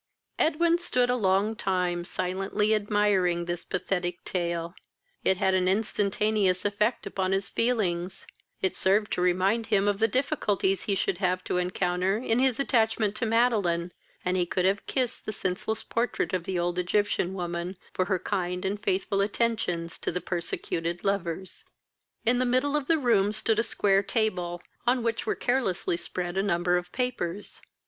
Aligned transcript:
Edwin 0.39 0.79
stood 0.79 1.11
a 1.11 1.15
long 1.15 1.55
time, 1.55 2.05
silently 2.05 2.73
admiring 2.73 3.45
this 3.45 3.63
pathetic 3.63 4.23
tale: 4.23 4.73
it 5.23 5.37
had 5.37 5.53
an 5.53 5.67
instantaneous 5.67 6.65
effect 6.65 7.05
upon 7.05 7.33
his 7.33 7.49
feelings; 7.49 8.25
it 8.63 8.75
served 8.75 9.13
to 9.13 9.21
remind 9.21 9.67
him 9.67 9.87
of 9.87 9.99
the 9.99 10.07
difficulties 10.07 10.85
he 10.85 10.95
should 10.95 11.19
have 11.19 11.43
to 11.43 11.57
encounter 11.59 12.17
in 12.17 12.39
his 12.39 12.59
attachment 12.59 13.15
to 13.15 13.27
Madeline, 13.27 13.91
and 14.25 14.35
he 14.37 14.45
could 14.47 14.65
have 14.65 14.87
kissed 14.87 15.27
the 15.27 15.31
senseless 15.31 15.83
portrait 15.83 16.33
of 16.33 16.45
the 16.45 16.57
old 16.57 16.79
Egyptian 16.79 17.35
woman 17.35 17.77
for 17.93 18.05
her 18.05 18.17
kind 18.17 18.65
and 18.65 18.81
faithful 18.81 19.21
attentions 19.21 19.99
to 19.99 20.11
the 20.11 20.19
persecuted 20.19 21.03
lovers. 21.03 21.63
In 22.25 22.39
the 22.39 22.45
middle 22.49 22.75
of 22.75 22.87
the 22.87 22.97
room 22.97 23.31
stood 23.31 23.59
a 23.59 23.61
square 23.61 24.01
table, 24.01 24.63
on 24.87 25.03
which 25.03 25.27
were 25.27 25.35
carelessly 25.35 25.95
spread 25.95 26.37
a 26.37 26.41
number 26.41 26.75
of 26.75 26.91
papers. 26.91 27.61